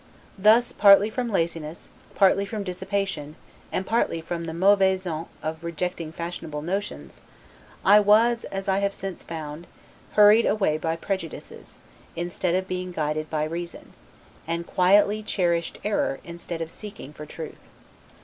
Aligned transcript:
Thus, 0.39 0.71
partly 0.71 1.11
from 1.11 1.29
laziness, 1.29 1.91
partly 2.15 2.43
from 2.43 2.63
dissipation, 2.63 3.35
and 3.71 3.85
partly 3.85 4.19
from 4.19 4.45
the 4.45 4.51
'mauvaise 4.51 5.03
honte' 5.03 5.27
of 5.43 5.63
rejecting 5.63 6.11
fashionable 6.11 6.63
notions, 6.63 7.21
I 7.85 7.99
was 7.99 8.43
(as 8.45 8.67
I 8.67 8.79
have 8.79 8.95
since 8.95 9.21
found) 9.21 9.67
hurried 10.13 10.47
away 10.47 10.79
by 10.79 10.95
prejudices, 10.95 11.77
instead 12.15 12.55
of 12.55 12.67
being 12.67 12.91
guided 12.91 13.29
by 13.29 13.43
reason; 13.43 13.93
and 14.47 14.65
quietly 14.65 15.21
cherished 15.21 15.77
error, 15.83 16.19
instead 16.23 16.61
of 16.61 16.71
seeking 16.71 17.13
for 17.13 17.27
truth. 17.27 17.69